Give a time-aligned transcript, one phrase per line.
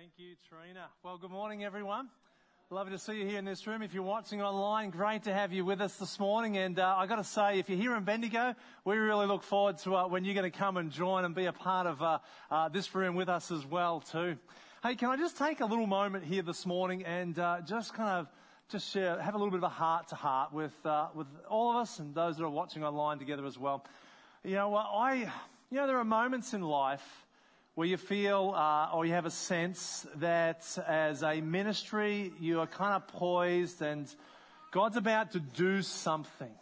[0.00, 0.86] Thank you, Trina.
[1.02, 2.08] Well, good morning, everyone.
[2.70, 3.82] Lovely to see you here in this room.
[3.82, 6.56] If you're watching online, great to have you with us this morning.
[6.56, 8.54] And uh, I got to say, if you're here in Bendigo,
[8.86, 11.44] we really look forward to uh, when you're going to come and join and be
[11.44, 12.18] a part of uh,
[12.50, 14.38] uh, this room with us as well, too.
[14.82, 18.20] Hey, can I just take a little moment here this morning and uh, just kind
[18.20, 18.28] of
[18.70, 21.72] just share, have a little bit of a heart to heart with uh, with all
[21.72, 23.84] of us and those that are watching online together as well.
[24.44, 25.30] You know, I,
[25.70, 27.26] you know, there are moments in life
[27.74, 32.66] where you feel uh, or you have a sense that as a ministry you are
[32.66, 34.12] kind of poised and
[34.72, 36.52] God's about to do something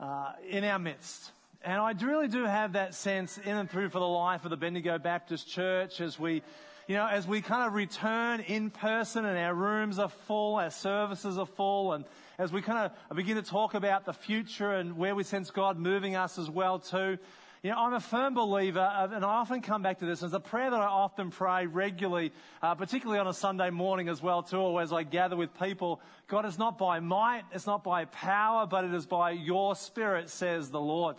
[0.00, 1.32] uh, in our midst.
[1.62, 4.56] And I really do have that sense in and through for the life of the
[4.56, 6.42] Bendigo Baptist Church as we,
[6.86, 10.70] you know, as we kind of return in person and our rooms are full, our
[10.70, 12.04] services are full, and
[12.38, 15.78] as we kind of begin to talk about the future and where we sense God
[15.78, 17.18] moving us as well too.
[17.60, 20.22] You know, I'm a firm believer, of, and I often come back to this.
[20.22, 24.22] It's a prayer that I often pray regularly, uh, particularly on a Sunday morning as
[24.22, 26.00] well, too, or as I gather with people.
[26.28, 30.30] God, it's not by might, it's not by power, but it is by your Spirit,
[30.30, 31.16] says the Lord.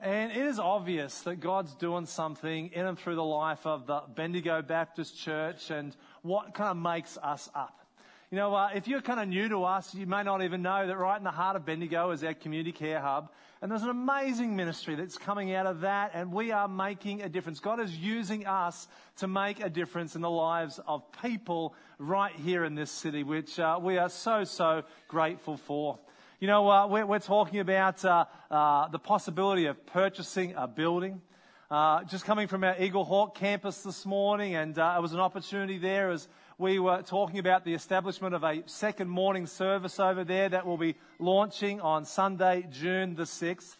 [0.00, 4.02] And it is obvious that God's doing something in and through the life of the
[4.12, 7.83] Bendigo Baptist Church and what kind of makes us up.
[8.34, 10.88] You know, uh, if you're kind of new to us, you may not even know
[10.88, 13.30] that right in the heart of Bendigo is our community care hub.
[13.62, 17.28] And there's an amazing ministry that's coming out of that, and we are making a
[17.28, 17.60] difference.
[17.60, 22.64] God is using us to make a difference in the lives of people right here
[22.64, 26.00] in this city, which uh, we are so, so grateful for.
[26.40, 31.22] You know, uh, we're, we're, talking about uh, uh, the possibility of purchasing a building.
[31.70, 36.10] Uh, just coming from our Eaglehawk campus this morning, and it was an opportunity there
[36.10, 36.26] as
[36.56, 40.76] we were talking about the establishment of a second morning service over there that will
[40.76, 43.76] be launching on Sunday, June the 6th.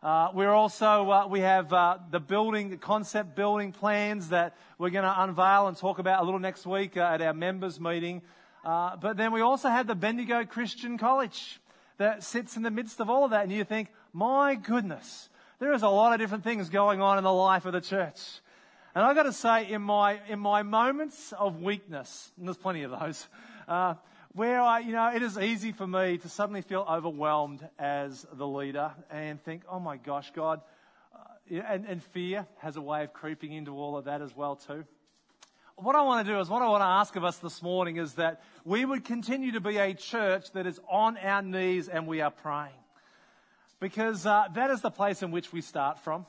[0.00, 4.90] Uh, we're also, uh, we have uh, the building, the concept building plans that we're
[4.90, 8.22] going to unveil and talk about a little next week uh, at our members meeting.
[8.64, 11.58] Uh, but then we also have the Bendigo Christian College
[11.96, 13.42] that sits in the midst of all of that.
[13.42, 17.24] And you think, my goodness, there is a lot of different things going on in
[17.24, 18.20] the life of the church.
[18.94, 22.84] And I've got to say, in my, in my moments of weakness, and there's plenty
[22.84, 23.26] of those,
[23.68, 23.94] uh,
[24.34, 28.46] where I, you know, it is easy for me to suddenly feel overwhelmed as the
[28.46, 30.60] leader and think, oh my gosh, God,
[31.12, 34.54] uh, and, and fear has a way of creeping into all of that as well
[34.54, 34.84] too.
[35.74, 37.96] What I want to do is, what I want to ask of us this morning
[37.96, 42.06] is that we would continue to be a church that is on our knees and
[42.06, 42.70] we are praying.
[43.80, 46.26] Because uh, that is the place in which we start from.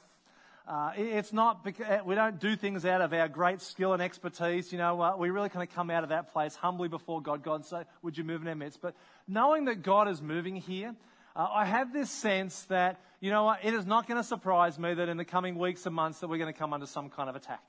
[0.67, 4.01] Uh, it's not, because, uh, we don't do things out of our great skill and
[4.01, 4.71] expertise.
[4.71, 7.43] You know, uh, we really kind of come out of that place humbly before God.
[7.43, 8.81] God say, would you move in our midst?
[8.81, 8.95] But
[9.27, 10.95] knowing that God is moving here,
[11.35, 14.79] uh, I have this sense that, you know what, it is not going to surprise
[14.79, 17.11] me that in the coming weeks and months that we're going to come under some
[17.11, 17.63] kind of attack.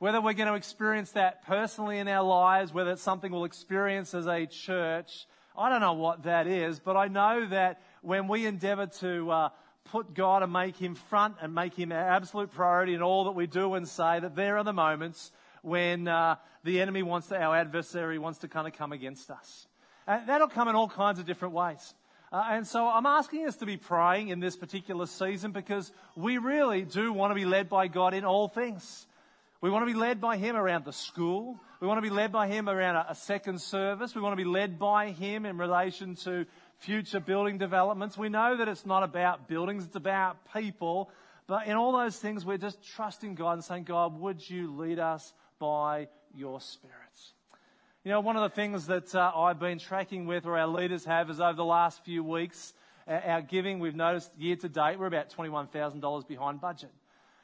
[0.00, 4.14] Whether we're going to experience that personally in our lives, whether it's something we'll experience
[4.14, 5.26] as a church,
[5.56, 9.48] I don't know what that is, but I know that when we endeavor to, uh,
[9.90, 13.32] put God and make Him front and make Him our absolute priority in all that
[13.32, 15.32] we do and say, that there are the moments
[15.62, 19.66] when uh, the enemy wants to, our adversary wants to kind of come against us.
[20.06, 21.94] And that'll come in all kinds of different ways.
[22.32, 26.38] Uh, and so I'm asking us to be praying in this particular season because we
[26.38, 29.06] really do want to be led by God in all things.
[29.60, 31.58] We want to be led by Him around the school.
[31.80, 34.14] We want to be led by Him around a, a second service.
[34.14, 36.46] We want to be led by Him in relation to
[36.78, 38.16] future building developments.
[38.16, 41.10] We know that it's not about buildings, it's about people.
[41.46, 44.98] But in all those things, we're just trusting God and saying, God, would you lead
[44.98, 46.94] us by your Spirit?
[48.04, 51.04] You know, one of the things that uh, I've been tracking with, or our leaders
[51.04, 52.72] have, is over the last few weeks,
[53.08, 56.90] our giving, we've noticed year to date, we're about $21,000 behind budget.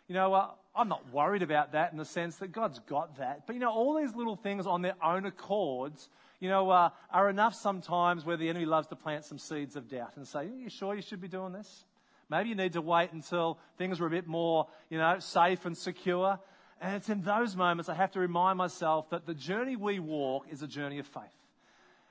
[0.08, 3.46] You know, uh, I'm not worried about that in the sense that God's got that.
[3.46, 6.08] But you know, all these little things on their own accords
[6.42, 9.88] you know, uh, are enough sometimes where the enemy loves to plant some seeds of
[9.88, 11.84] doubt and say, Are you sure you should be doing this?
[12.28, 15.78] Maybe you need to wait until things are a bit more, you know, safe and
[15.78, 16.40] secure.
[16.80, 20.46] And it's in those moments I have to remind myself that the journey we walk
[20.50, 21.22] is a journey of faith.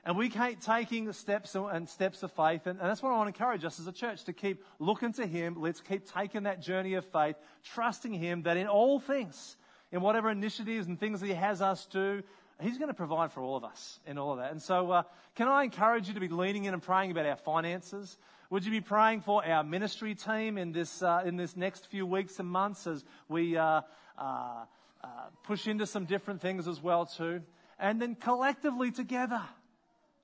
[0.02, 2.66] And we keep taking steps and steps of faith.
[2.66, 5.26] And, that's what I want to encourage us as a church to keep looking to
[5.26, 5.56] Him.
[5.60, 9.58] Let's keep taking that journey of faith, trusting Him that in all things,
[9.90, 12.22] in whatever initiatives and things that He has us do,
[12.62, 14.52] He's going to provide for all of us in all of that.
[14.52, 15.02] And so, uh,
[15.34, 18.16] can I encourage you to be leaning in and praying about our finances?
[18.50, 22.06] Would you be praying for our ministry team in this, uh, in this next few
[22.06, 23.80] weeks and months as we uh,
[24.18, 24.64] uh,
[25.02, 25.08] uh
[25.44, 27.42] push into some different things as well too?
[27.78, 29.42] And then collectively together,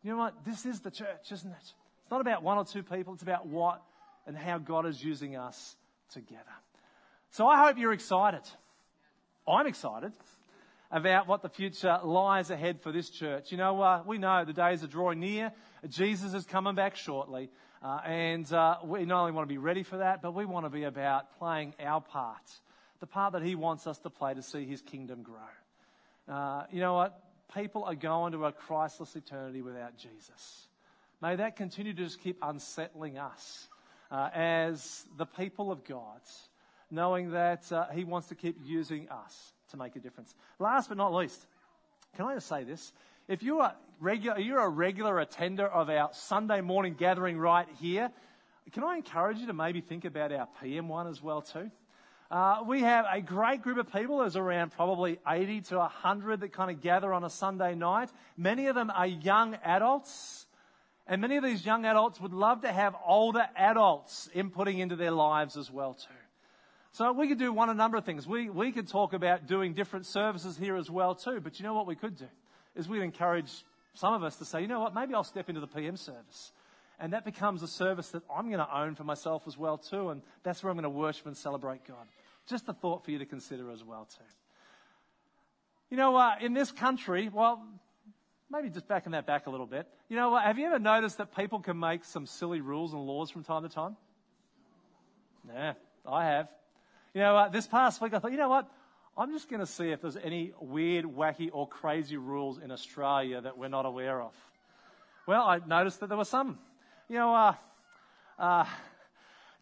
[0.02, 0.44] you know what?
[0.44, 1.56] This is the church, isn't it?
[1.58, 3.14] It's not about one or two people.
[3.14, 3.82] It's about what
[4.26, 5.76] and how God is using us
[6.12, 6.44] together.
[7.30, 8.42] So I hope you're excited.
[9.46, 10.12] I'm excited.
[10.90, 13.52] About what the future lies ahead for this church.
[13.52, 15.52] You know, uh, we know the days are drawing near.
[15.88, 17.50] Jesus is coming back shortly.
[17.82, 20.66] Uh, and uh, we not only want to be ready for that, but we want
[20.66, 22.42] to be about playing our part,
[23.00, 26.34] the part that He wants us to play to see His kingdom grow.
[26.34, 27.22] Uh, you know what?
[27.54, 30.66] People are going to a Christless eternity without Jesus.
[31.22, 33.68] May that continue to just keep unsettling us
[34.10, 36.20] uh, as the people of God,
[36.90, 40.34] knowing that uh, He wants to keep using us to make a difference.
[40.58, 41.46] Last but not least,
[42.16, 42.92] can I just say this?
[43.28, 48.10] If you are regular, you're a regular attender of our Sunday morning gathering right here,
[48.72, 51.70] can I encourage you to maybe think about our PM one as well too?
[52.30, 54.18] Uh, we have a great group of people.
[54.18, 58.10] There's around probably 80 to 100 that kind of gather on a Sunday night.
[58.36, 60.46] Many of them are young adults.
[61.06, 65.10] And many of these young adults would love to have older adults inputting into their
[65.10, 66.12] lives as well too.
[66.92, 68.26] So we could do one a number of things.
[68.26, 71.40] We, we could talk about doing different services here as well too.
[71.40, 72.28] But you know what we could do?
[72.74, 73.50] Is we'd encourage
[73.94, 76.52] some of us to say, you know what, maybe I'll step into the PM service.
[77.00, 80.10] And that becomes a service that I'm going to own for myself as well too.
[80.10, 82.06] And that's where I'm going to worship and celebrate God.
[82.46, 84.24] Just a thought for you to consider as well too.
[85.90, 87.62] You know, uh, in this country, well,
[88.50, 89.86] maybe just backing that back a little bit.
[90.08, 93.02] You know, uh, have you ever noticed that people can make some silly rules and
[93.02, 93.96] laws from time to time?
[95.52, 95.74] Yeah,
[96.06, 96.48] I have.
[97.18, 98.70] You know, this past week I thought, you know what?
[99.16, 103.40] I'm just going to see if there's any weird, wacky, or crazy rules in Australia
[103.40, 104.32] that we're not aware of.
[105.26, 106.60] Well, I noticed that there were some.
[107.08, 107.54] You know, uh,
[108.38, 108.66] uh,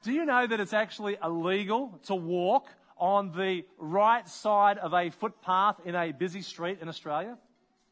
[0.02, 2.68] do you know that it's actually illegal to walk
[2.98, 7.38] on the right side of a footpath in a busy street in Australia?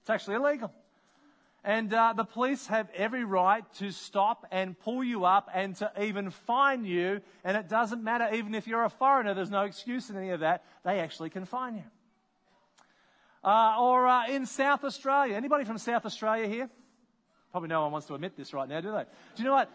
[0.02, 0.70] It's actually illegal.
[1.64, 5.90] And uh, the police have every right to stop and pull you up and to
[5.99, 7.22] even fine you.
[7.43, 10.40] And it doesn't matter, even if you're a foreigner, there's no excuse in any of
[10.40, 10.62] that.
[10.84, 11.84] They actually can fine you.
[13.43, 15.37] Uh, or uh, in South Australia.
[15.37, 16.69] Anybody from South Australia here?
[17.50, 19.05] Probably no one wants to admit this right now, do they?
[19.05, 19.70] Do you know what?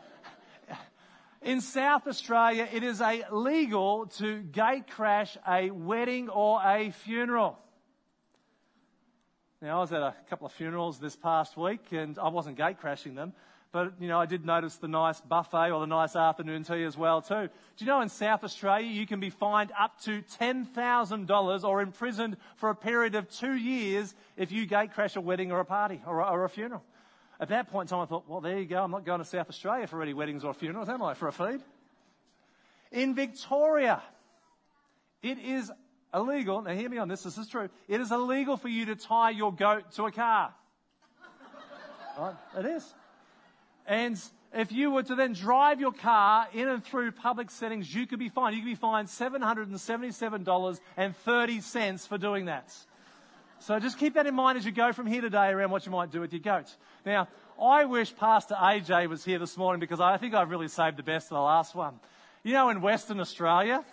[1.42, 7.58] In South Australia, it is illegal to gate crash a wedding or a funeral.
[9.62, 12.80] Now, I was at a couple of funerals this past week and I wasn't gate
[12.80, 13.34] crashing them,
[13.74, 16.96] but, you know, I did notice the nice buffet or the nice afternoon tea as
[16.96, 17.50] well, too.
[17.76, 22.38] Do you know in South Australia you can be fined up to $10,000 or imprisoned
[22.56, 26.02] for a period of two years if you gate crash a wedding or a party
[26.08, 26.82] or a, or a funeral?
[27.38, 28.82] At that point in time, I thought, well, there you go.
[28.82, 31.34] I'm not going to South Australia for any weddings or funerals, am I, for a
[31.34, 31.60] feed?
[32.94, 34.02] In Victoria,
[35.22, 35.70] it is
[36.14, 37.70] illegal, now hear me on this, this is true.
[37.88, 40.54] It is illegal for you to tie your goat to a car.
[42.18, 42.36] right?
[42.58, 42.94] It is.
[43.86, 44.20] And
[44.54, 48.18] if you were to then drive your car in and through public settings, you could
[48.20, 48.56] be fined.
[48.56, 52.74] You could be fined $777.30 for doing that.
[53.60, 55.92] So just keep that in mind as you go from here today around what you
[55.92, 56.74] might do with your goat.
[57.06, 57.28] Now,
[57.62, 61.04] I wish Pastor AJ was here this morning because I think I've really saved the
[61.04, 62.00] best for the last one.
[62.42, 63.84] You know, in Western Australia,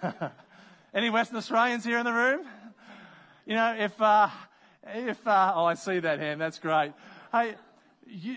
[0.94, 2.46] Any Western Australians here in the room?
[3.44, 4.28] You know, if, uh,
[4.86, 6.40] if, uh, oh, I see that hand.
[6.40, 6.92] That's great.
[7.32, 7.54] Hey,
[8.06, 8.36] you,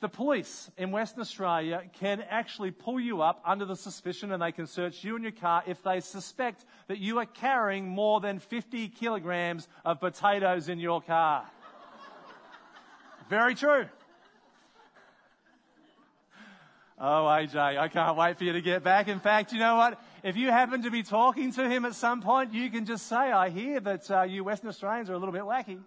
[0.00, 4.52] the police in Western Australia can actually pull you up under the suspicion and they
[4.52, 8.38] can search you and your car if they suspect that you are carrying more than
[8.38, 11.44] 50 kilograms of potatoes in your car.
[13.28, 13.86] Very true.
[17.00, 19.06] Oh, AJ, I can't wait for you to get back.
[19.06, 20.00] In fact, you know what?
[20.28, 23.16] If you happen to be talking to him at some point, you can just say,
[23.16, 25.80] I hear that uh, you Western Australians are a little bit wacky.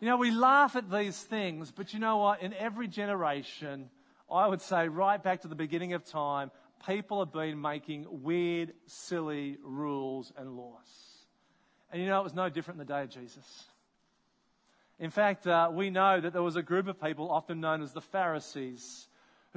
[0.00, 2.40] You know, we laugh at these things, but you know what?
[2.40, 3.90] In every generation,
[4.32, 6.50] I would say right back to the beginning of time,
[6.86, 10.88] people have been making weird, silly rules and laws.
[11.92, 13.64] And you know, it was no different in the day of Jesus.
[14.98, 17.92] In fact, uh, we know that there was a group of people, often known as
[17.92, 19.06] the Pharisees,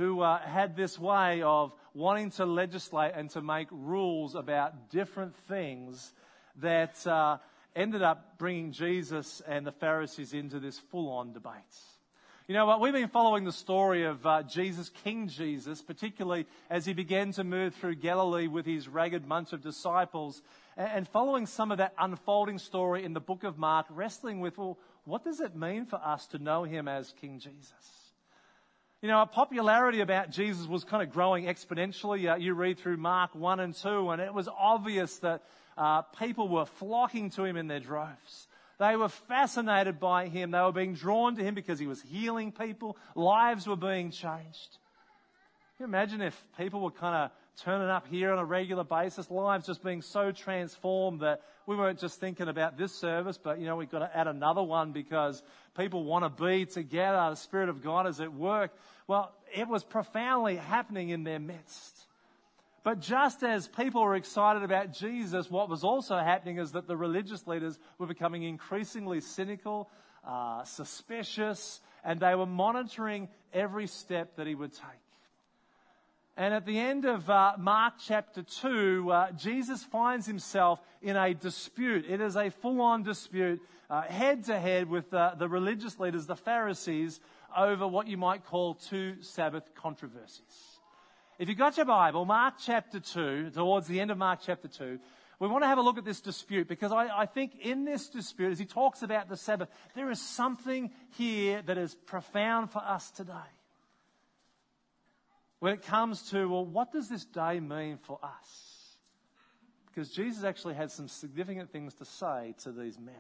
[0.02, 5.36] who uh, had this way of wanting to legislate and to make rules about different
[5.48, 6.12] things
[6.56, 7.38] that uh,
[7.76, 11.54] ended up bringing Jesus and the Pharisees into this full on debate.
[12.48, 12.82] You know what?
[12.82, 17.44] We've been following the story of uh, Jesus, King Jesus, particularly as he began to
[17.44, 20.42] move through Galilee with his ragged bunch of disciples,
[20.76, 24.80] and following some of that unfolding story in the book of Mark, wrestling with, well,
[25.06, 28.01] what does it mean for us to know him as King Jesus?
[29.02, 32.32] You know, our popularity about Jesus was kind of growing exponentially.
[32.32, 35.42] Uh, you read through Mark 1 and 2, and it was obvious that
[35.76, 38.48] uh, people were flocking to him in their droves.
[38.78, 40.52] They were fascinated by him.
[40.52, 42.96] They were being drawn to him because he was healing people.
[43.16, 44.78] Lives were being changed.
[45.78, 49.30] Can you imagine if people were kind of turning up here on a regular basis,
[49.30, 53.66] lives just being so transformed that we weren't just thinking about this service, but you
[53.66, 55.44] know, we've got to add another one because
[55.78, 57.30] people want to be together.
[57.30, 58.72] The Spirit of God is at work.
[59.08, 62.08] Well, it was profoundly happening in their midst.
[62.84, 66.98] But just as people were excited about Jesus, what was also happening is that the
[66.98, 69.90] religious leaders were becoming increasingly cynical,
[70.26, 75.11] uh, suspicious, and they were monitoring every step that he would take.
[76.38, 81.34] And at the end of uh, Mark chapter 2, uh, Jesus finds himself in a
[81.34, 82.06] dispute.
[82.08, 83.62] It is a full on dispute,
[84.08, 87.20] head to head with the religious leaders, the Pharisees,
[87.56, 90.80] over what you might call two Sabbath controversies.
[91.40, 95.00] If you've got your Bible, Mark chapter 2, towards the end of Mark chapter 2,
[95.40, 98.10] we want to have a look at this dispute because I, I, think in this
[98.10, 102.78] dispute, as he talks about the Sabbath, there is something here that is profound for
[102.78, 103.34] us today.
[105.62, 108.96] When it comes to, well, what does this day mean for us?
[109.86, 113.14] Because Jesus actually had some significant things to say to these men.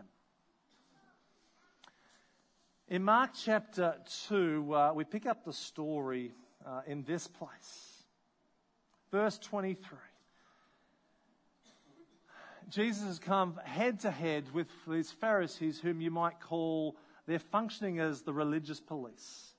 [2.88, 3.94] In Mark chapter
[4.28, 6.32] 2, uh, we pick up the story
[6.66, 8.06] uh, in this place.
[9.12, 10.00] Verse 23.
[12.70, 18.00] Jesus has come head to head with these Pharisees, whom you might call, they're functioning
[18.00, 19.54] as the religious police.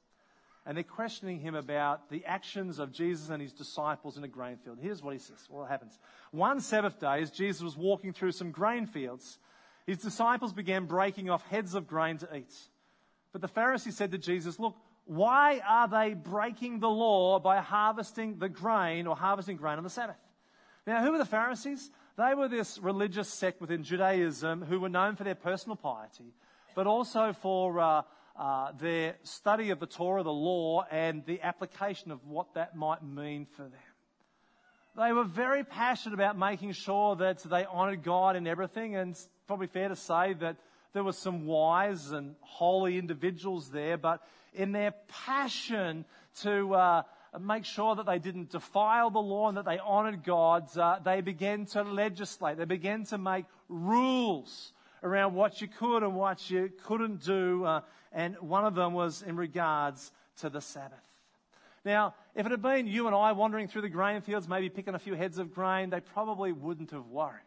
[0.65, 4.57] And they're questioning him about the actions of Jesus and his disciples in a grain
[4.57, 4.79] field.
[4.81, 5.45] Here's what he says.
[5.49, 5.99] What happens?
[6.31, 9.39] One Sabbath day, as Jesus was walking through some grain fields,
[9.87, 12.55] his disciples began breaking off heads of grain to eat.
[13.33, 18.39] But the Pharisees said to Jesus, Look, why are they breaking the law by harvesting
[18.39, 20.17] the grain or harvesting grain on the Sabbath?
[20.87, 21.91] Now, who were the Pharisees?
[22.17, 26.35] They were this religious sect within Judaism who were known for their personal piety,
[26.75, 28.03] but also for uh,
[28.37, 33.03] uh, their study of the Torah, the law, and the application of what that might
[33.03, 33.73] mean for them.
[34.97, 39.29] They were very passionate about making sure that they honored God in everything, and it's
[39.47, 40.57] probably fair to say that
[40.93, 44.23] there were some wise and holy individuals there, but
[44.53, 46.05] in their passion
[46.43, 47.03] to uh,
[47.41, 51.23] make sure that they didn't defile the law and that they honored God, uh, they
[51.23, 52.59] began to legislate.
[52.59, 54.73] They began to make rules
[55.03, 57.65] around what you could and what you couldn't do.
[57.65, 57.81] Uh,
[58.13, 60.99] and one of them was in regards to the Sabbath.
[61.85, 64.95] Now, if it had been you and I wandering through the grain fields, maybe picking
[64.95, 67.41] a few heads of grain, they probably wouldn't have worried.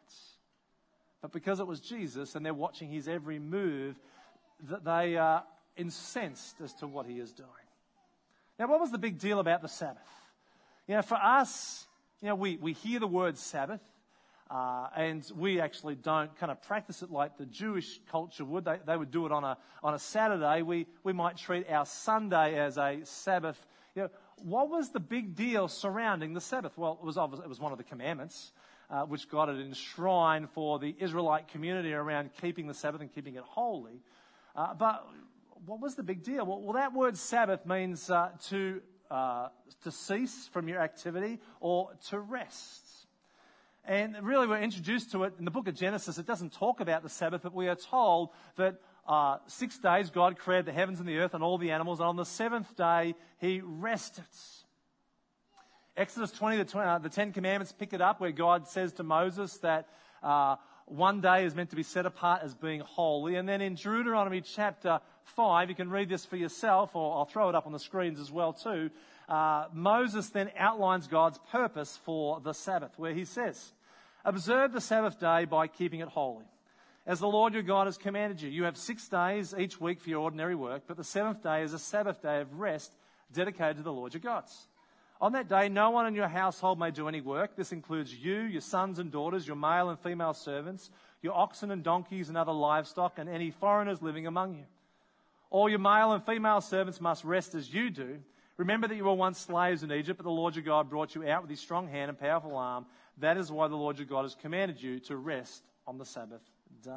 [1.22, 3.96] But because it was Jesus and they're watching his every move,
[4.70, 5.44] that they are
[5.78, 7.50] incensed as to what he is doing.
[8.60, 10.08] Now, what was the big deal about the Sabbath?
[10.88, 11.88] You know, for us,
[12.22, 13.82] you know, we, we hear the word Sabbath,
[14.50, 18.66] uh, and we actually don't kind of practice it like the Jewish culture would.
[18.66, 20.62] They, they would do it on a, on a Saturday.
[20.62, 23.58] We, we might treat our Sunday as a Sabbath.
[23.96, 24.10] You know,
[24.44, 26.78] what was the big deal surrounding the Sabbath?
[26.78, 28.52] Well, it was, it was one of the commandments.
[28.88, 33.34] Uh, which God had enshrined for the Israelite community around keeping the Sabbath and keeping
[33.34, 34.00] it holy.
[34.56, 35.08] Uh, but
[35.66, 36.46] what was the big deal?
[36.46, 39.48] Well, well that word Sabbath means uh, to, uh,
[39.84, 42.85] to cease from your activity or to rest.
[43.88, 46.18] And really, we're introduced to it in the book of Genesis.
[46.18, 50.40] It doesn't talk about the Sabbath, but we are told that uh, six days God
[50.40, 53.14] created the heavens and the earth and all the animals, and on the seventh day
[53.38, 54.26] he rested.
[55.96, 59.04] Exodus 20, the, 20, uh, the Ten Commandments pick it up where God says to
[59.04, 59.88] Moses that
[60.24, 60.56] uh,
[60.88, 63.36] one day is meant to be set apart as being holy.
[63.36, 67.50] And then in Deuteronomy chapter 5, you can read this for yourself, or I'll throw
[67.50, 68.90] it up on the screens as well too.
[69.30, 73.72] Uh, Moses then outlines God's purpose for the Sabbath, where he says,
[74.26, 76.46] Observe the Sabbath day by keeping it holy.
[77.06, 80.10] As the Lord your God has commanded you, you have six days each week for
[80.10, 82.92] your ordinary work, but the seventh day is a Sabbath day of rest
[83.32, 84.46] dedicated to the Lord your God.
[85.22, 87.56] On that day, no one in your household may do any work.
[87.56, 90.90] This includes you, your sons and daughters, your male and female servants,
[91.22, 94.66] your oxen and donkeys and other livestock, and any foreigners living among you.
[95.52, 98.18] All your male and female servants must rest as you do.
[98.58, 101.28] Remember that you were once slaves in Egypt, but the Lord your God brought you
[101.28, 102.86] out with his strong hand and powerful arm.
[103.18, 106.42] That is why the Lord your God has commanded you to rest on the Sabbath
[106.84, 106.92] day.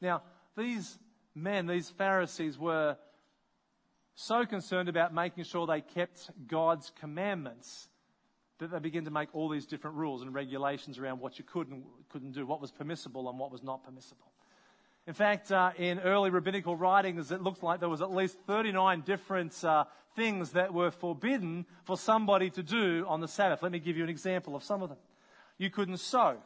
[0.00, 0.22] Now,
[0.56, 0.98] these
[1.34, 2.96] men, these Pharisees, were
[4.14, 7.88] so concerned about making sure they kept God's commandments
[8.58, 11.68] that they began to make all these different rules and regulations around what you could
[11.68, 14.27] and couldn't do, what was permissible and what was not permissible.
[15.08, 19.00] In fact, uh, in early rabbinical writings, it looks like there was at least 39
[19.06, 19.84] different uh,
[20.14, 23.62] things that were forbidden for somebody to do on the Sabbath.
[23.62, 24.98] Let me give you an example of some of them.
[25.56, 26.36] You couldn't sow,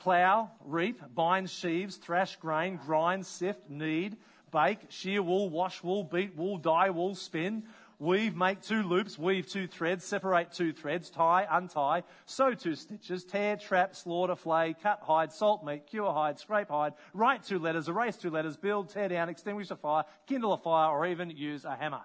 [0.00, 4.16] plow, reap, bind sheaves, thrash grain, grind, sift, knead,
[4.50, 7.62] bake, shear wool, wash wool, beat wool, dye wool, spin,
[8.00, 13.24] weave, make two loops, weave two threads, separate two threads, tie, untie, sew two stitches,
[13.24, 17.88] tear, trap, slaughter, flay, cut hide, salt meat, cure hide, scrape hide, write two letters,
[17.88, 21.64] erase two letters, build, tear down, extinguish a fire, kindle a fire, or even use
[21.64, 22.00] a hammer.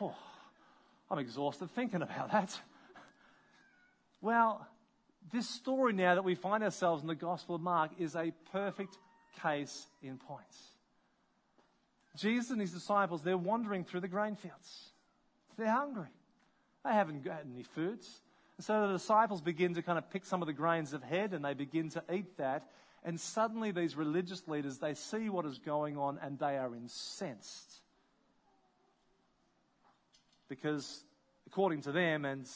[0.00, 0.16] Oh,
[1.10, 2.60] I'm exhausted thinking about that.
[4.20, 4.66] Well,
[5.32, 8.98] this story now that we find ourselves in the Gospel of Mark is a perfect
[9.42, 10.42] case in point.
[12.16, 14.90] Jesus and his disciples, they're wandering through the grain fields.
[15.56, 16.08] They're hungry.
[16.84, 18.20] They haven't got any foods.
[18.56, 21.34] And so the disciples begin to kind of pick some of the grains of head
[21.34, 22.70] and they begin to eat that.
[23.04, 27.80] And suddenly these religious leaders, they see what is going on and they are incensed.
[30.48, 31.04] Because
[31.46, 32.48] according to them and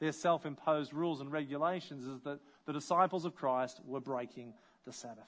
[0.00, 4.54] their self imposed rules and regulations, is that the disciples of Christ were breaking
[4.84, 5.24] the Sabbath.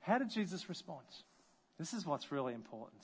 [0.00, 1.06] How did Jesus respond?
[1.82, 3.02] This is what's really important.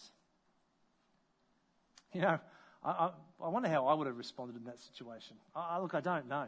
[2.12, 2.38] You know,
[2.84, 3.10] I, I,
[3.42, 5.34] I wonder how I would have responded in that situation.
[5.52, 6.46] I, look, I don't know.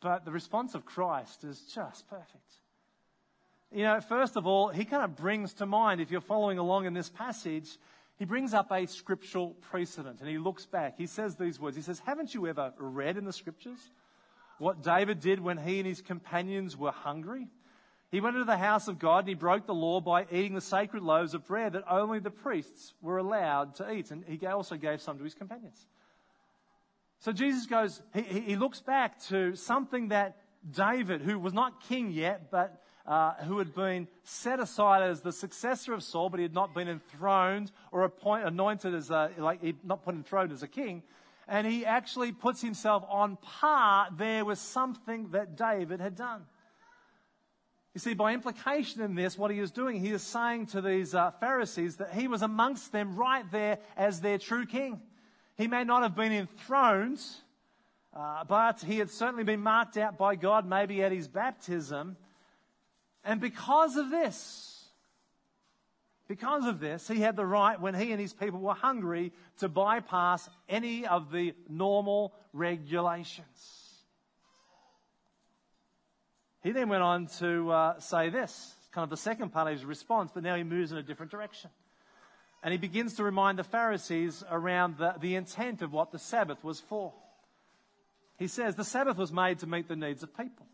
[0.00, 2.54] But the response of Christ is just perfect.
[3.70, 6.86] You know, first of all, he kind of brings to mind, if you're following along
[6.86, 7.78] in this passage,
[8.18, 10.98] he brings up a scriptural precedent and he looks back.
[10.98, 11.76] He says these words.
[11.76, 13.78] He says, Haven't you ever read in the scriptures
[14.58, 17.46] what David did when he and his companions were hungry?
[18.16, 20.62] He went into the house of God and he broke the law by eating the
[20.62, 24.10] sacred loaves of bread that only the priests were allowed to eat.
[24.10, 25.86] And he also gave some to his companions.
[27.18, 30.38] So Jesus goes, he, he looks back to something that
[30.70, 35.30] David, who was not king yet, but uh, who had been set aside as the
[35.30, 39.62] successor of Saul, but he had not been enthroned or appoint, anointed as a, like,
[39.62, 41.02] he not put enthroned as a king.
[41.46, 46.46] And he actually puts himself on par there with something that David had done.
[47.96, 51.14] You see, by implication in this, what he is doing, he is saying to these
[51.14, 55.00] uh, Pharisees that he was amongst them right there as their true king.
[55.56, 57.22] He may not have been enthroned,
[58.14, 62.18] uh, but he had certainly been marked out by God, maybe at his baptism.
[63.24, 64.90] And because of this,
[66.28, 69.70] because of this, he had the right, when he and his people were hungry, to
[69.70, 73.85] bypass any of the normal regulations.
[76.66, 79.84] He then went on to uh, say this, kind of the second part of his
[79.84, 81.70] response, but now he moves in a different direction.
[82.60, 86.64] And he begins to remind the Pharisees around the, the intent of what the Sabbath
[86.64, 87.12] was for.
[88.36, 90.66] He says the Sabbath was made to meet the needs of people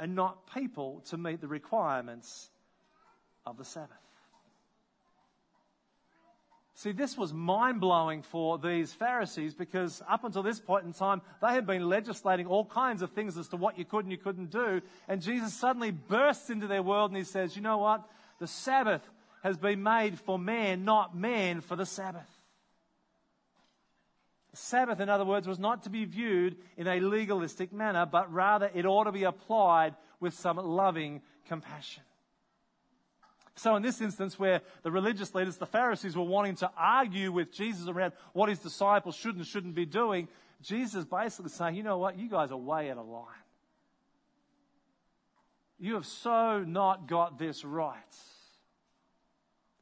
[0.00, 2.50] and not people to meet the requirements
[3.46, 3.96] of the Sabbath.
[6.76, 11.22] See, this was mind blowing for these Pharisees because up until this point in time,
[11.40, 14.18] they had been legislating all kinds of things as to what you could and you
[14.18, 14.82] couldn't do.
[15.06, 18.04] And Jesus suddenly bursts into their world and he says, You know what?
[18.40, 19.08] The Sabbath
[19.44, 22.28] has been made for man, not man for the Sabbath.
[24.50, 28.32] The Sabbath, in other words, was not to be viewed in a legalistic manner, but
[28.32, 32.02] rather it ought to be applied with some loving compassion.
[33.56, 37.52] So, in this instance, where the religious leaders, the Pharisees, were wanting to argue with
[37.52, 40.28] Jesus around what his disciples should and shouldn't be doing,
[40.60, 43.26] Jesus basically saying, you know what, you guys are way out of line.
[45.78, 47.96] You have so not got this right.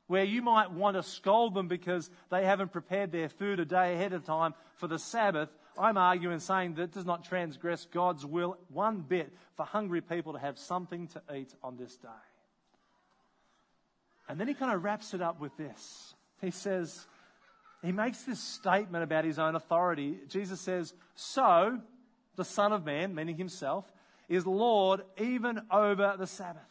[0.07, 3.95] Where you might want to scold them because they haven't prepared their food a day
[3.95, 8.27] ahead of time for the Sabbath, I'm arguing saying that it does not transgress God's
[8.27, 12.09] will one bit for hungry people to have something to eat on this day.
[14.33, 16.15] And then he kind of wraps it up with this.
[16.41, 17.07] He says,
[17.85, 20.21] he makes this statement about his own authority.
[20.27, 21.79] Jesus says, So
[22.37, 23.85] the Son of Man, meaning himself,
[24.31, 26.63] is Lord even over the Sabbath.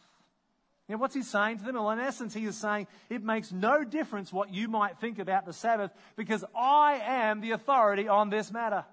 [0.88, 1.76] Now, what's he saying to them?
[1.76, 5.46] Well, in essence, he is saying it makes no difference what you might think about
[5.46, 8.84] the Sabbath because I am the authority on this matter.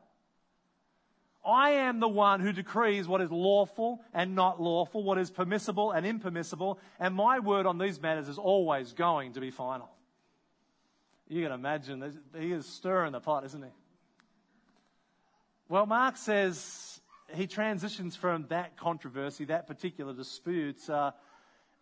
[1.46, 5.92] I am the one who decrees what is lawful and not lawful, what is permissible
[5.92, 9.90] and impermissible, and my word on these matters is always going to be final.
[11.28, 13.70] You can imagine, he is stirring the pot, isn't he?
[15.70, 17.00] Well, Mark says
[17.34, 21.12] he transitions from that controversy, that particular dispute, uh,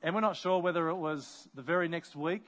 [0.04, 2.46] and we're not sure whether it was the very next week,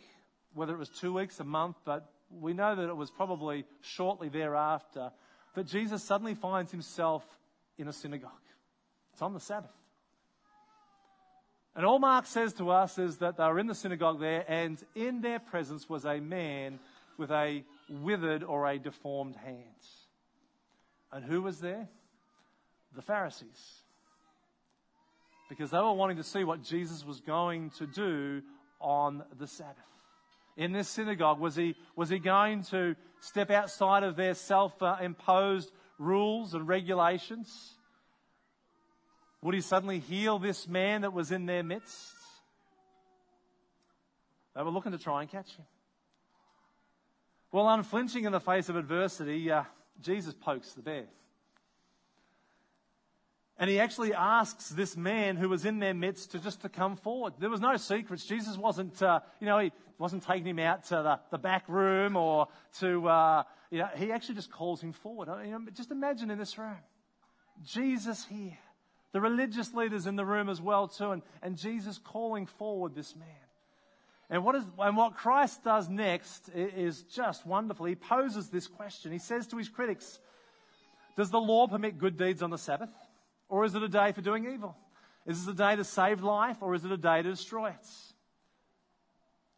[0.53, 4.29] whether it was two weeks, a month, but we know that it was probably shortly
[4.29, 5.11] thereafter
[5.59, 7.25] that Jesus suddenly finds himself
[7.77, 8.31] in a synagogue.
[9.11, 9.75] It's on the Sabbath.
[11.75, 14.81] And all Mark says to us is that they were in the synagogue there, and
[14.95, 16.79] in their presence was a man
[17.17, 19.83] with a withered or a deformed hand.
[21.11, 21.89] And who was there?
[22.95, 23.81] The Pharisees.
[25.49, 28.41] Because they were wanting to see what Jesus was going to do
[28.79, 29.75] on the Sabbath.
[30.59, 31.39] In this synagogue?
[31.39, 37.75] Was he, was he going to step outside of their self imposed rules and regulations?
[39.41, 42.13] Would he suddenly heal this man that was in their midst?
[44.53, 45.65] They were looking to try and catch him.
[47.53, 49.63] Well, unflinching in the face of adversity, uh,
[50.01, 51.05] Jesus pokes the bear.
[53.57, 56.95] And he actually asks this man who was in their midst to just to come
[56.95, 57.33] forward.
[57.39, 58.25] There was no secrets.
[58.25, 62.15] Jesus wasn't, uh, you know, he wasn't taking him out to the, the back room
[62.15, 62.47] or
[62.79, 65.27] to, uh, you know, he actually just calls him forward.
[65.45, 66.77] You know, just imagine in this room,
[67.63, 68.57] Jesus here,
[69.11, 73.15] the religious leaders in the room as well too, and, and Jesus calling forward this
[73.15, 73.27] man.
[74.29, 77.85] And what, is, and what Christ does next is just wonderful.
[77.85, 79.11] He poses this question.
[79.11, 80.19] He says to his critics,
[81.17, 82.91] Does the law permit good deeds on the Sabbath?
[83.49, 84.77] Or is it a day for doing evil?
[85.25, 87.87] Is this a day to save life or is it a day to destroy it?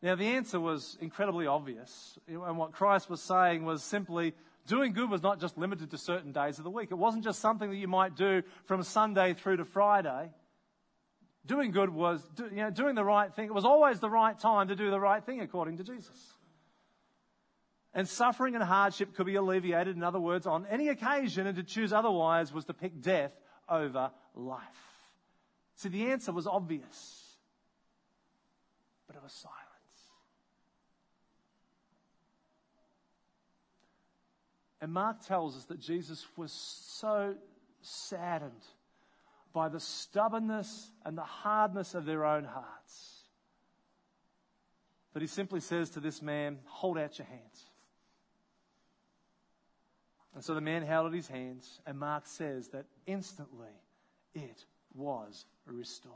[0.02, 2.18] Now, the answer was incredibly obvious.
[2.28, 4.34] And what Christ was saying was simply
[4.68, 6.90] doing good was not just limited to certain days of the week.
[6.92, 10.32] It wasn't just something that you might do from Sunday through to Friday.
[11.46, 13.46] Doing good was you know, doing the right thing.
[13.46, 16.34] It was always the right time to do the right thing according to Jesus.
[17.94, 21.64] And suffering and hardship could be alleviated, in other words, on any occasion, and to
[21.64, 23.34] choose otherwise was to pick death
[23.68, 24.62] over life.
[25.76, 27.38] See, the answer was obvious,
[29.08, 29.61] but it was silence.
[34.82, 37.36] And Mark tells us that Jesus was so
[37.82, 38.66] saddened
[39.54, 43.22] by the stubbornness and the hardness of their own hearts
[45.14, 47.66] that he simply says to this man, Hold out your hands.
[50.34, 53.68] And so the man held out his hands, and Mark says that instantly
[54.34, 54.64] it
[54.94, 56.16] was restored.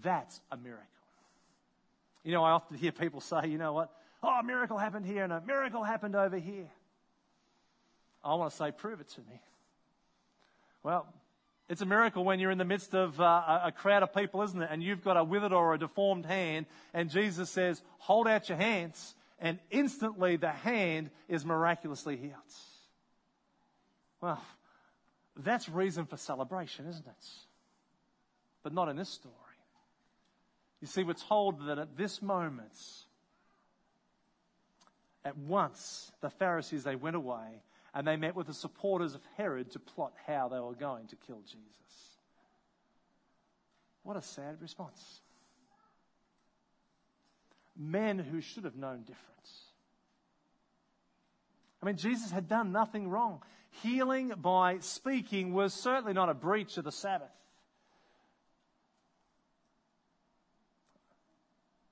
[0.00, 0.86] That's a miracle.
[2.24, 3.90] You know, I often hear people say, you know what?
[4.22, 6.70] Oh, a miracle happened here and a miracle happened over here.
[8.24, 9.40] I want to say, prove it to me.
[10.82, 11.06] Well,
[11.68, 14.60] it's a miracle when you're in the midst of uh, a crowd of people, isn't
[14.60, 14.68] it?
[14.70, 18.58] And you've got a withered or a deformed hand, and Jesus says, Hold out your
[18.58, 22.32] hands and instantly the hand is miraculously healed.
[24.20, 24.40] Well,
[25.36, 27.28] that's reason for celebration, isn't it?
[28.62, 29.34] But not in this story.
[30.80, 32.78] You see, we're told that at this moment,
[35.24, 37.62] at once, the Pharisees, they went away
[37.94, 41.16] and they met with the supporters of Herod to plot how they were going to
[41.16, 42.16] kill Jesus.
[44.02, 45.20] What a sad response
[47.76, 49.66] men who should have known difference.
[51.82, 53.42] I mean, Jesus had done nothing wrong.
[53.82, 57.32] Healing by speaking was certainly not a breach of the Sabbath.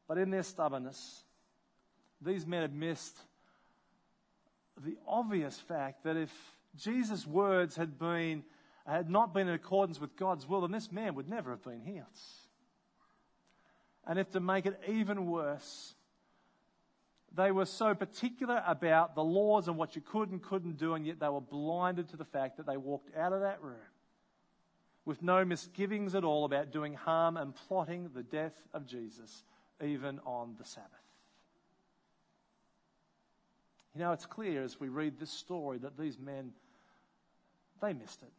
[0.07, 1.25] But in their stubbornness,
[2.21, 3.17] these men had missed
[4.85, 6.31] the obvious fact that if
[6.77, 8.45] Jesus' words had been
[8.87, 11.81] had not been in accordance with God's will, then this man would never have been
[11.81, 12.07] healed.
[14.07, 15.95] And if to make it even worse,
[17.33, 21.07] they were so particular about the laws and what you could and couldn't do, and
[21.07, 23.77] yet they were blinded to the fact that they walked out of that room
[25.05, 29.45] with no misgivings at all about doing harm and plotting the death of Jesus,
[29.85, 30.91] even on the Sabbath.
[33.95, 36.53] You know, it's clear as we read this story that these men,
[37.83, 38.33] they missed it.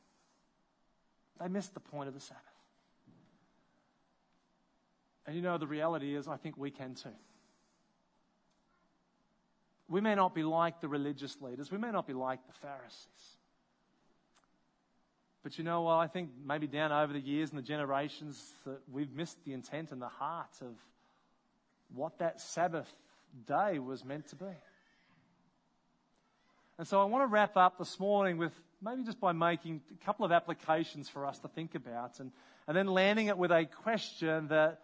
[1.39, 2.41] They missed the point of the Sabbath.
[5.25, 7.09] And you know, the reality is, I think we can too.
[9.87, 13.37] We may not be like the religious leaders, we may not be like the Pharisees.
[15.43, 15.95] But you know what?
[15.95, 19.91] I think maybe down over the years and the generations that we've missed the intent
[19.91, 20.77] and the heart of
[21.93, 22.91] what that Sabbath
[23.47, 24.45] day was meant to be.
[26.81, 30.03] And so I want to wrap up this morning with maybe just by making a
[30.03, 32.31] couple of applications for us to think about and,
[32.67, 34.81] and then landing it with a question that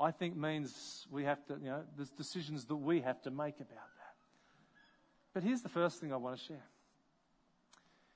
[0.00, 3.54] I think means we have to, you know, there's decisions that we have to make
[3.58, 4.16] about that.
[5.32, 6.66] But here's the first thing I want to share.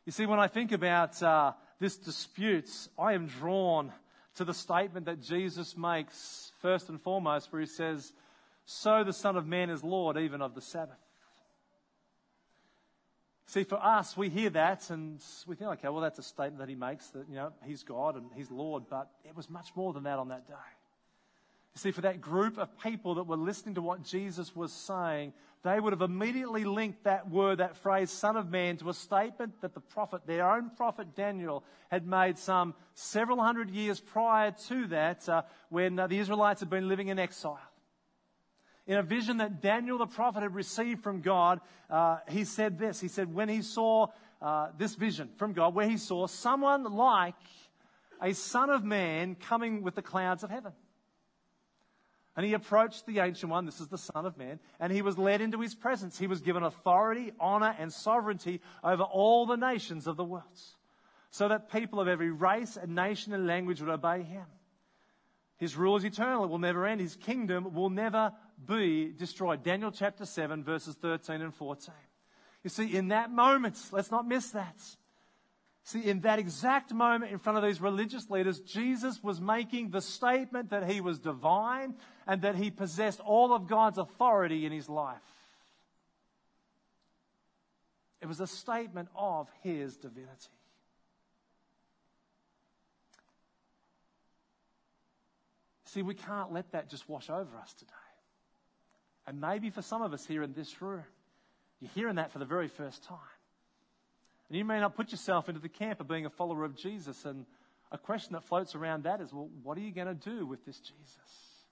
[0.04, 2.68] You see, when I think about uh, this dispute,
[2.98, 3.92] I am drawn
[4.34, 8.12] to the statement that Jesus makes first and foremost, where he says,
[8.64, 10.98] So the Son of Man is Lord even of the Sabbath.
[13.48, 16.68] See, for us, we hear that and we think, okay, well, that's a statement that
[16.68, 19.94] he makes that, you know, he's God and he's Lord, but it was much more
[19.94, 20.52] than that on that day.
[21.74, 25.32] You See, for that group of people that were listening to what Jesus was saying,
[25.62, 29.58] they would have immediately linked that word, that phrase, Son of Man, to a statement
[29.62, 34.88] that the prophet, their own prophet Daniel, had made some several hundred years prior to
[34.88, 37.58] that uh, when uh, the Israelites had been living in exile.
[38.88, 42.98] In a vision that Daniel the prophet had received from God, uh, he said this.
[42.98, 44.06] He said, when he saw
[44.40, 47.34] uh, this vision from God, where he saw someone like
[48.22, 50.72] a son of man coming with the clouds of heaven.
[52.34, 55.18] And he approached the ancient one, this is the Son of Man, and he was
[55.18, 56.16] led into his presence.
[56.16, 60.44] He was given authority, honor, and sovereignty over all the nations of the world,
[61.30, 64.46] so that people of every race and nation and language would obey him.
[65.56, 67.00] His rule is eternal, it will never end.
[67.00, 68.32] His kingdom will never
[68.66, 69.62] be destroyed.
[69.62, 71.94] Daniel chapter 7, verses 13 and 14.
[72.64, 74.76] You see, in that moment, let's not miss that.
[75.84, 80.02] See, in that exact moment in front of these religious leaders, Jesus was making the
[80.02, 81.94] statement that he was divine
[82.26, 85.16] and that he possessed all of God's authority in his life.
[88.20, 90.50] It was a statement of his divinity.
[95.86, 98.07] See, we can't let that just wash over us today.
[99.28, 101.04] And maybe for some of us here in this room,
[101.80, 103.18] you're hearing that for the very first time.
[104.48, 107.26] And you may not put yourself into the camp of being a follower of Jesus.
[107.26, 107.44] And
[107.92, 110.64] a question that floats around that is well, what are you going to do with
[110.64, 111.66] this Jesus?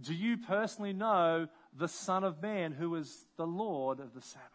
[0.00, 4.48] Do you personally know the Son of Man who is the Lord of the Sabbath?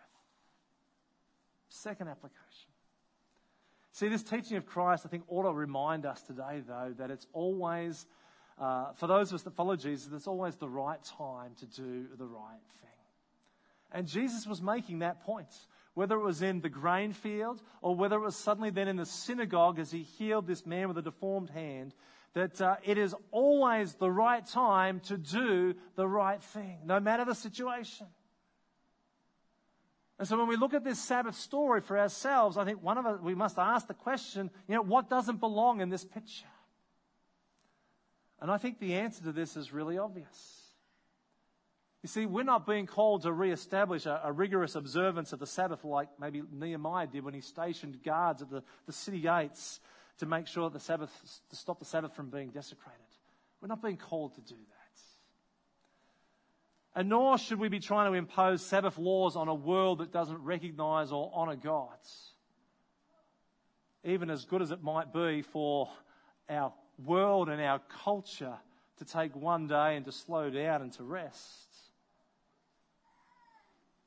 [1.67, 2.39] Second application.
[3.91, 7.27] See, this teaching of Christ, I think, ought to remind us today, though, that it's
[7.33, 8.05] always,
[8.59, 12.07] uh, for those of us that follow Jesus, it's always the right time to do
[12.17, 12.89] the right thing.
[13.91, 15.53] And Jesus was making that point
[15.93, 19.05] whether it was in the grain field or whether it was suddenly then in the
[19.05, 21.93] synagogue as he healed this man with a deformed hand,
[22.33, 27.25] that uh, it is always the right time to do the right thing, no matter
[27.25, 28.07] the situation.
[30.19, 33.05] And so when we look at this Sabbath story for ourselves, I think one of
[33.05, 36.45] us, we must ask the question, you know, what doesn't belong in this picture?
[38.41, 40.59] And I think the answer to this is really obvious.
[42.01, 45.83] You see, we're not being called to re-establish a, a, rigorous observance of the Sabbath
[45.83, 49.81] like maybe Nehemiah did when he stationed guards at the, the city gates
[50.19, 51.11] to make sure that the Sabbath,
[51.49, 53.01] to stop the Sabbath from being desecrated.
[53.59, 54.79] We're not being called to do that.
[56.95, 60.41] And nor should we be trying to impose Sabbath laws on a world that doesn't
[60.41, 61.97] recognize or honor God.
[64.05, 65.89] Even as good as it might be for
[66.49, 66.73] our
[67.05, 68.57] world and our culture
[68.97, 71.67] to take one day and to slow down and to rest.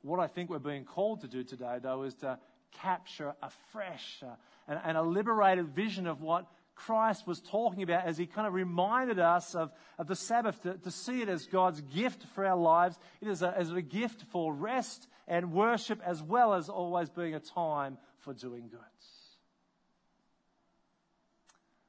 [0.01, 2.37] What I think we're being called to do today, though, is to
[2.81, 4.35] capture a fresh uh,
[4.67, 8.53] and, and, a liberated vision of what Christ was talking about as he kind of
[8.53, 12.57] reminded us of, of the Sabbath, to, to see it as God's gift for our
[12.57, 12.97] lives.
[13.21, 17.35] It is a, as a gift for rest and worship, as well as always being
[17.35, 18.79] a time for doing good.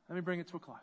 [0.09, 0.79] Let me bring it to a close.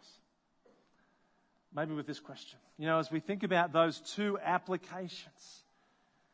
[1.73, 2.59] Maybe with this question.
[2.77, 5.63] You know, as we think about those two applications,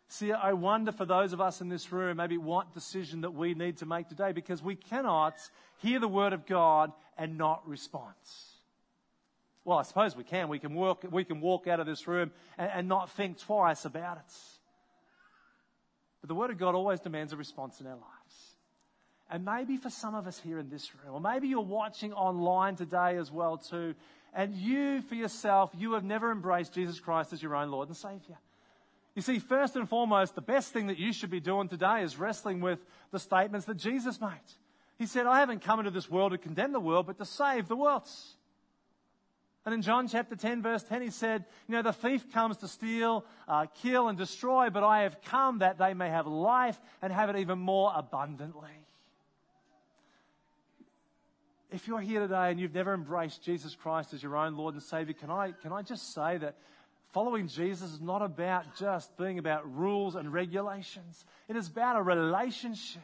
[0.10, 3.54] See, I wonder for those of us in this room, maybe what decision that we
[3.54, 5.36] need to make today because we cannot
[5.80, 8.13] hear the word of God and not respond.
[9.65, 10.47] Well, I suppose we can.
[10.47, 13.84] We can walk, we can walk out of this room and, and not think twice
[13.84, 14.34] about it.
[16.21, 18.16] But the word of God always demands a response in our lives.
[19.29, 22.75] And maybe for some of us here in this room, or maybe you're watching online
[22.75, 23.93] today as well too,
[24.33, 27.97] and you for yourself, you have never embraced Jesus Christ as your own Lord and
[27.97, 28.37] Savior.
[29.15, 32.19] You see, first and foremost, the best thing that you should be doing today is
[32.19, 32.79] wrestling with
[33.11, 34.29] the statements that Jesus made.
[34.97, 37.67] He said, I haven't come into this world to condemn the world, but to save
[37.67, 38.07] the world.
[39.65, 42.67] And in John chapter 10, verse 10, he said, You know, the thief comes to
[42.67, 47.11] steal, uh, kill, and destroy, but I have come that they may have life and
[47.11, 48.87] have it even more abundantly.
[51.71, 54.84] If you're here today and you've never embraced Jesus Christ as your own Lord and
[54.84, 56.56] Savior, can I, can I just say that
[57.13, 61.25] Following Jesus is not about just being about rules and regulations.
[61.47, 63.01] It is about a relationship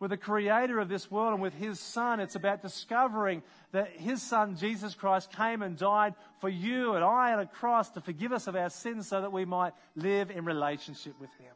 [0.00, 2.20] with the creator of this world and with his son.
[2.20, 7.32] It's about discovering that his son, Jesus Christ, came and died for you and I
[7.32, 10.44] on a cross to forgive us of our sins so that we might live in
[10.44, 11.54] relationship with him.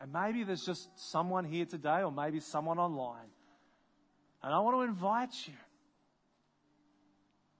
[0.00, 3.28] And maybe there's just someone here today or maybe someone online.
[4.44, 5.54] And I want to invite you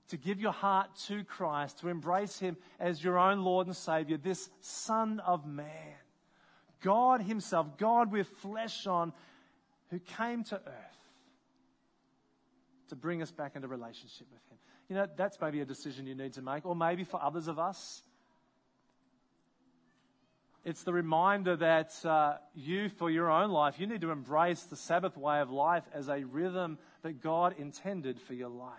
[0.08, 4.18] to give your heart to Christ, to embrace Him as your own Lord and Savior,
[4.18, 5.96] this Son of Man.
[6.82, 9.14] God Himself, God with flesh on,
[9.88, 10.98] who came to earth
[12.90, 14.58] to bring us back into relationship with Him.
[14.90, 17.58] You know, that's maybe a decision you need to make, or maybe for others of
[17.58, 18.02] us,
[20.64, 24.76] it's the reminder that uh, you, for your own life, you need to embrace the
[24.76, 28.72] Sabbath way of life as a rhythm that God intended for your life.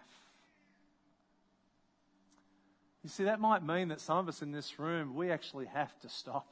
[3.04, 5.95] You see, that might mean that some of us in this room, we actually have
[6.00, 6.48] to stop.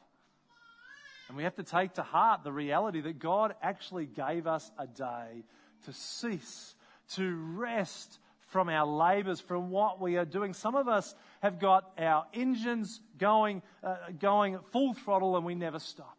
[1.28, 4.86] And we have to take to heart the reality that God actually gave us a
[4.86, 5.46] day
[5.86, 6.76] to cease,
[7.16, 8.20] to rest
[8.50, 10.54] from our labors, from what we are doing.
[10.54, 15.78] Some of us have got our engines going, uh, going full throttle and we never
[15.78, 16.18] stop.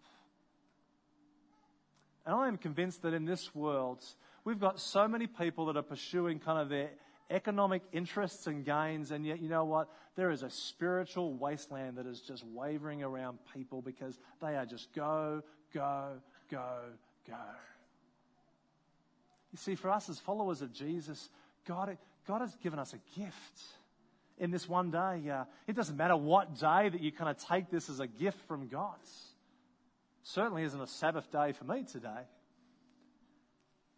[2.26, 4.04] And I am convinced that in this world,
[4.44, 6.90] we've got so many people that are pursuing kind of their
[7.30, 9.88] economic interests and gains, and yet, you know what?
[10.14, 14.92] There is a spiritual wasteland that is just wavering around people because they are just
[14.92, 16.80] go, go, go,
[17.26, 17.36] go.
[19.52, 21.30] You see, for us as followers of Jesus,
[21.66, 21.96] God,
[22.28, 23.62] God has given us a gift
[24.38, 25.30] in this one day.
[25.30, 28.38] Uh, it doesn't matter what day that you kind of take this as a gift
[28.48, 28.96] from God.
[30.22, 32.22] Certainly isn't a Sabbath day for me today.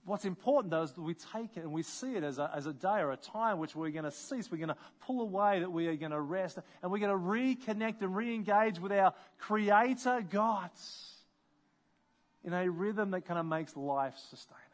[0.04, 2.66] What's important though is that we take it and we see it as a, as
[2.66, 4.50] a day or a time which we're going to cease.
[4.50, 7.18] We're going to pull away, that we are going to rest, and we're going to
[7.18, 10.70] reconnect and re engage with our Creator God
[12.44, 14.65] in a rhythm that kind of makes life sustainable.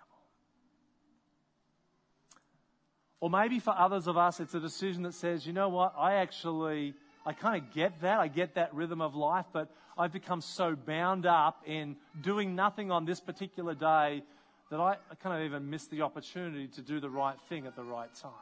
[3.22, 6.14] Or maybe for others of us, it's a decision that says, you know what, I
[6.14, 6.92] actually,
[7.24, 8.18] I kind of get that.
[8.18, 12.90] I get that rhythm of life, but I've become so bound up in doing nothing
[12.90, 14.24] on this particular day
[14.72, 17.85] that I kind of even miss the opportunity to do the right thing at the
[17.85, 18.32] right time.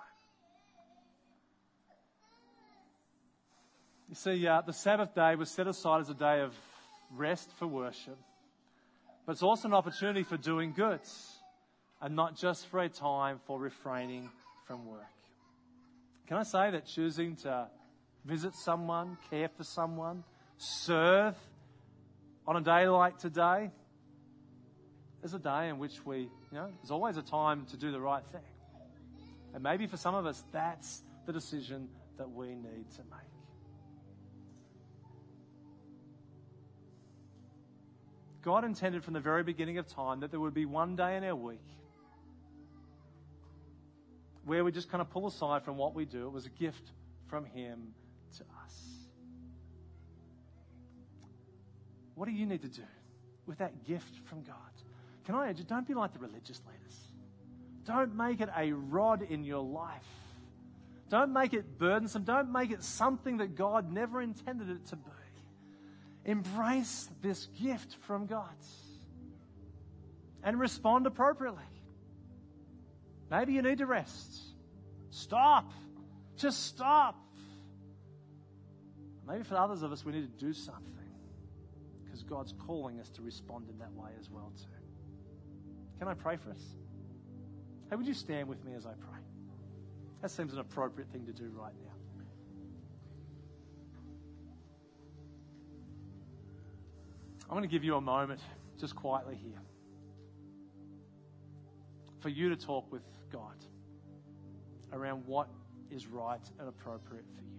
[4.08, 6.54] You see, uh, the Sabbath day was set aside as a day of
[7.14, 8.16] rest for worship,
[9.26, 11.00] but it's also an opportunity for doing good
[12.00, 14.30] and not just for a time for refraining
[14.70, 15.02] from work.
[16.28, 17.66] Can I say that choosing to
[18.24, 20.22] visit someone, care for someone,
[20.59, 21.35] serve
[22.46, 23.72] on a day like today
[25.24, 28.00] is a day in which we, you know, there's always a time to do the
[28.00, 28.44] right thing.
[29.54, 33.33] And maybe for some of us, that's the decision that we need to make.
[38.40, 41.24] God intended from the very beginning of time that there would be one day in
[41.24, 41.59] our week
[44.44, 46.26] where we just kind of pull aside from what we do.
[46.26, 46.92] It was a gift
[47.26, 47.94] from Him
[48.38, 48.74] to us.
[52.14, 52.83] What do you need to do
[53.46, 54.57] with that gift from God?
[55.24, 56.96] Can I urge you, don't be like the religious leaders.
[57.85, 60.03] Don't make it a rod in your life.
[61.09, 62.24] Don't make it burdensome.
[62.24, 65.11] Don't make it something that God never intended it to be.
[66.24, 68.55] Embrace this gift from God
[70.42, 71.64] and respond appropriately.
[73.30, 74.40] Maybe you need to rest.
[75.10, 75.72] Stop.
[76.36, 77.16] Just stop.
[79.26, 80.90] Maybe for others of us, we need to do something
[82.02, 84.64] because God's calling us to respond in that way as well too.
[85.98, 86.62] Can I pray for us?
[87.88, 89.20] Hey, would you stand with me as I pray?
[90.22, 91.90] That seems an appropriate thing to do right now.
[97.44, 98.40] I'm going to give you a moment,
[98.78, 99.60] just quietly here,
[102.20, 103.56] for you to talk with God
[104.92, 105.48] around what
[105.90, 107.50] is right and appropriate for you.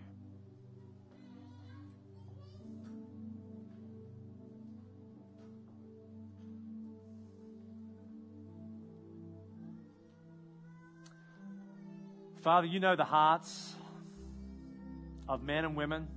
[12.41, 13.75] Father, you know the hearts
[15.29, 16.07] of men and women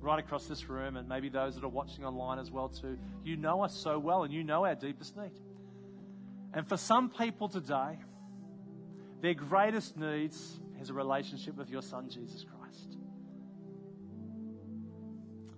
[0.00, 2.96] right across this room, and maybe those that are watching online as well too.
[3.24, 5.32] You know us so well, and you know our deepest need.
[6.54, 7.98] And for some people today,
[9.20, 12.96] their greatest needs is a relationship with your Son, Jesus Christ.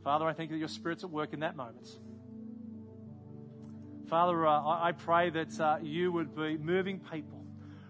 [0.03, 1.89] Father, I think that your Spirit's at work in that moment.
[4.09, 7.45] Father, uh, I pray that uh, you would be moving people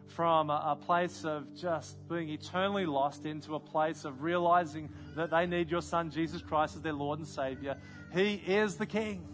[0.08, 5.30] from a, a, place of just being eternally lost into a place of realizing that
[5.30, 7.76] they need your Son, Jesus Christ, as their Lord and Savior.
[8.12, 9.24] He is the King.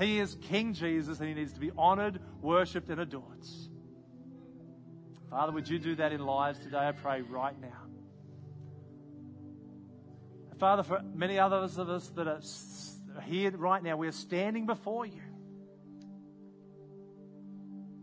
[0.00, 3.46] He is King Jesus, and He needs to be honored, worshiped, and adored.
[5.34, 6.78] Father, would you do that in lives today?
[6.78, 7.88] I pray right now.
[10.60, 12.40] Father, for many others of us that are
[13.20, 15.22] here right now, we are standing before you.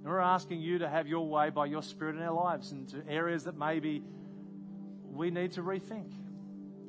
[0.04, 3.02] And we're asking you to have your way by your Spirit in our lives into
[3.08, 4.04] areas that maybe
[5.06, 6.12] we need to rethink.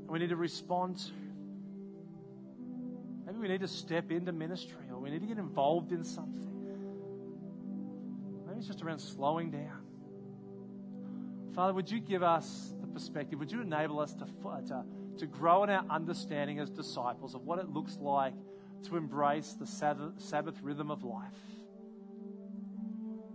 [0.09, 1.13] We need to respond to.
[3.27, 6.49] Maybe we need to step into ministry or we need to get involved in something.
[8.45, 9.82] Maybe it's just around slowing down.
[11.55, 13.39] Father, would you give us the perspective?
[13.39, 14.27] Would you enable us to,
[14.69, 14.85] to,
[15.19, 18.35] to grow in our understanding as disciples of what it looks like
[18.85, 21.37] to embrace the Sabbath, Sabbath rhythm of life?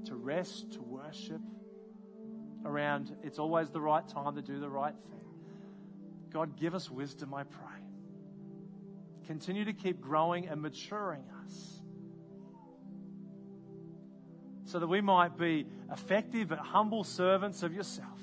[0.08, 1.42] to rest, to worship,
[2.66, 5.26] around it's always the right time to do the right thing.
[6.32, 7.64] God, give us wisdom, I pray.
[9.26, 11.77] Continue to keep growing and maturing us
[14.68, 18.20] so that we might be effective and humble servants of yourself.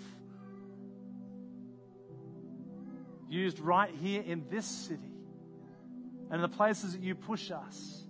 [3.30, 5.00] Used right here in this city
[6.30, 8.04] and in the places that you push us,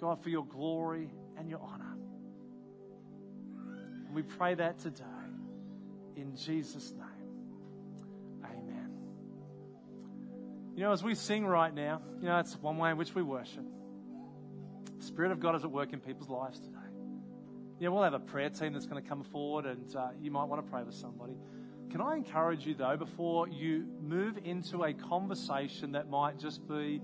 [0.00, 1.96] God, for your glory and your honor.
[4.06, 5.04] And we pray that today
[6.14, 8.44] in Jesus' name.
[8.44, 8.90] Amen.
[10.76, 13.22] You know, as we sing right now, you know, it's one way in which we
[13.22, 13.64] worship.
[15.00, 16.75] The Spirit of God is at work in people's lives today.
[17.78, 20.44] Yeah, we'll have a prayer team that's going to come forward and uh, you might
[20.44, 21.34] want to pray with somebody.
[21.90, 27.02] Can I encourage you, though, before you move into a conversation that might just be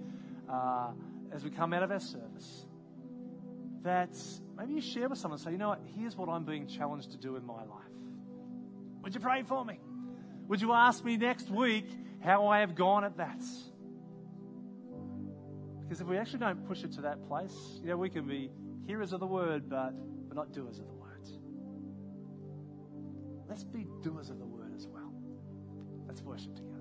[0.50, 0.92] uh,
[1.30, 2.66] as we come out of our service,
[3.82, 4.16] that
[4.56, 7.10] maybe you share with someone and say, you know what, here's what I'm being challenged
[7.12, 7.92] to do in my life.
[9.02, 9.78] Would you pray for me?
[10.48, 11.86] Would you ask me next week
[12.20, 13.42] how I have gone at that?
[15.82, 18.50] Because if we actually don't push it to that place, you know, we can be
[18.86, 19.92] hearers of the word, but
[20.32, 21.38] but not doers of the words.
[23.46, 25.12] Let's be doers of the word as well.
[26.06, 26.71] Let's worship together.